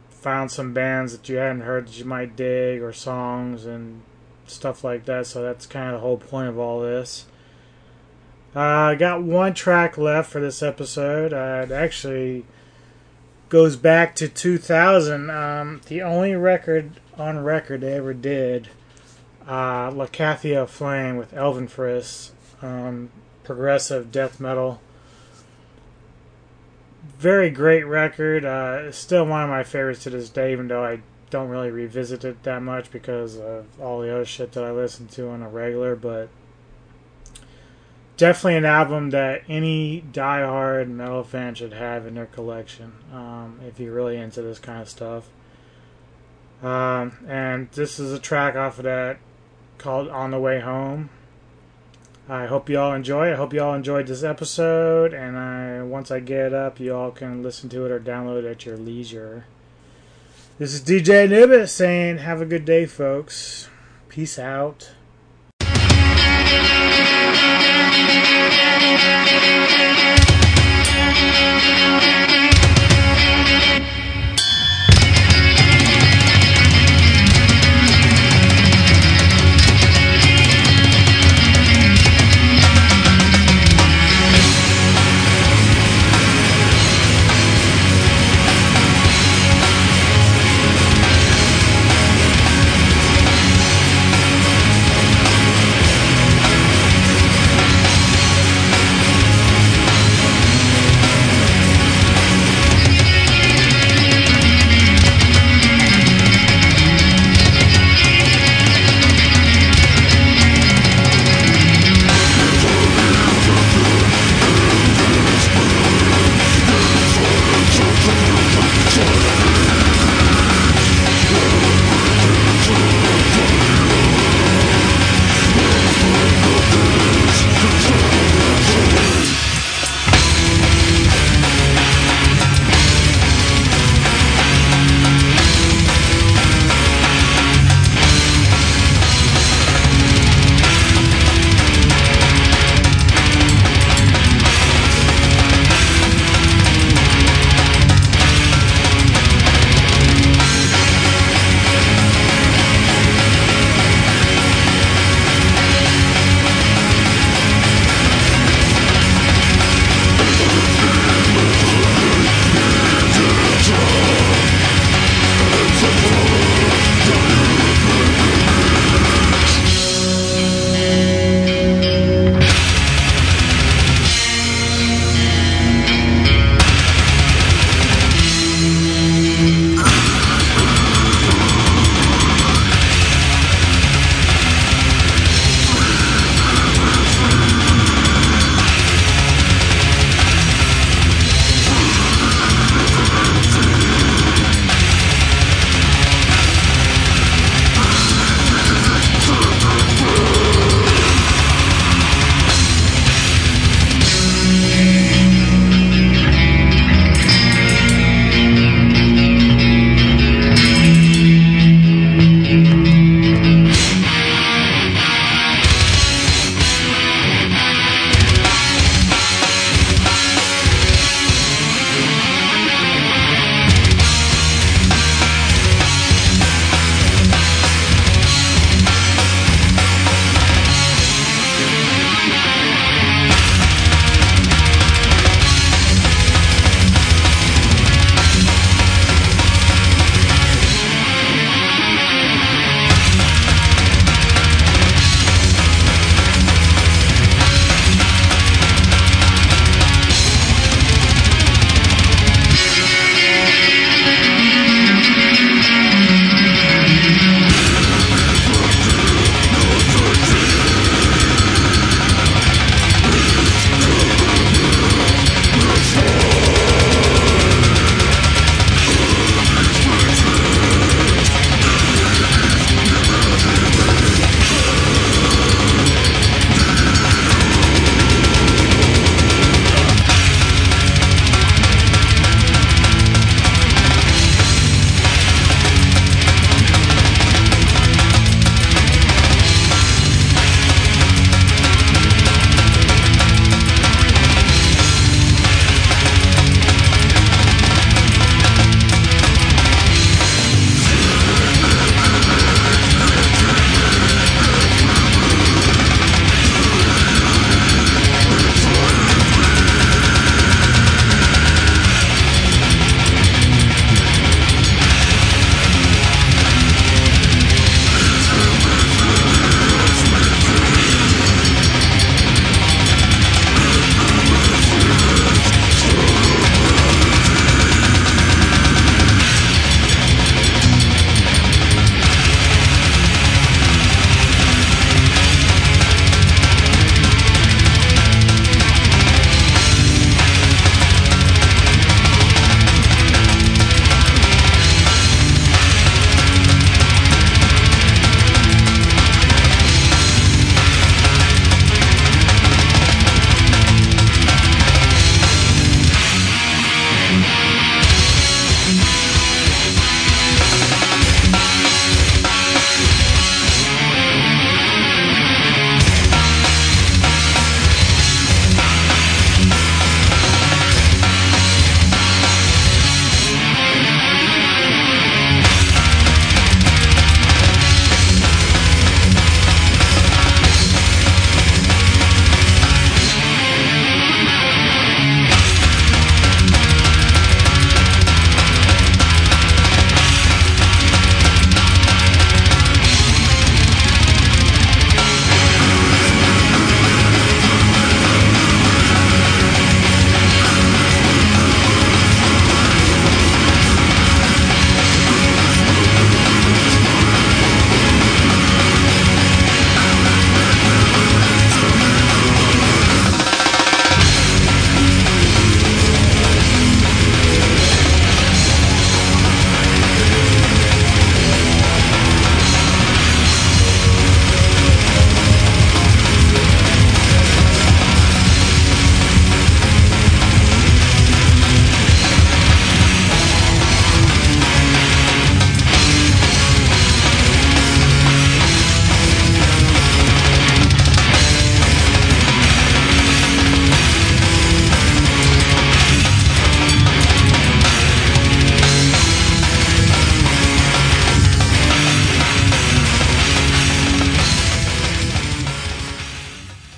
[0.09, 4.01] found some bands that you hadn't heard that you might dig, or songs and
[4.51, 5.27] stuff like that.
[5.27, 7.25] So that's kind of the whole point of all this.
[8.55, 11.33] Uh, I got one track left for this episode.
[11.33, 12.45] Uh, it actually
[13.49, 15.29] goes back to 2000.
[15.29, 18.69] Um, the only record on record they ever did,
[19.47, 23.09] uh, Lacathia Flame with Elvin Friss, um,
[23.43, 24.81] progressive death metal.
[27.17, 28.45] Very great record.
[28.45, 32.23] Uh, still one of my favorites to this day, even though I don't really revisit
[32.23, 35.49] it that much because of all the other shit that I listen to on a
[35.49, 36.29] regular, but
[38.17, 43.79] definitely an album that any die-hard metal fan should have in their collection um, if
[43.79, 45.29] you're really into this kind of stuff.
[46.61, 49.17] Um, and this is a track off of that
[49.79, 51.09] called On the Way Home.
[52.29, 53.31] I hope you all enjoy.
[53.31, 57.09] I hope you all enjoyed this episode, and I, once I get up, you all
[57.09, 59.45] can listen to it or download it at your leisure.
[60.61, 63.67] This is DJ Nibbit saying, have a good day, folks.
[64.09, 64.91] Peace out.